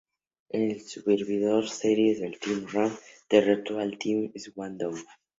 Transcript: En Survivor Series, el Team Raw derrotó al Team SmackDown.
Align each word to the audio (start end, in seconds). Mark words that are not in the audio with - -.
En 0.49 0.79
Survivor 0.79 1.69
Series, 1.69 2.21
el 2.21 2.39
Team 2.39 2.65
Raw 2.73 2.89
derrotó 3.29 3.77
al 3.77 3.99
Team 3.99 4.31
SmackDown. 4.35 4.99